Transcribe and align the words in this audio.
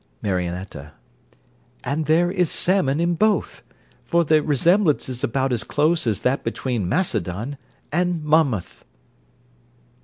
MARIONETTA 0.23 0.93
'And 1.83 2.07
there 2.07 2.31
is 2.31 2.49
salmon 2.49 2.99
in 2.99 3.13
both;' 3.13 3.61
for 4.03 4.25
the 4.25 4.41
resemblance 4.41 5.07
is 5.07 5.23
about 5.23 5.53
as 5.53 5.63
close 5.63 6.07
as 6.07 6.21
that 6.21 6.43
between 6.43 6.89
Macedon 6.89 7.55
and 7.91 8.23
Monmouth. 8.23 8.83